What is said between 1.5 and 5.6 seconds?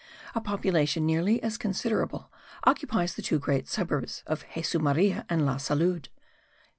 considerable occupies the two great suburbs of Jesu Maria and La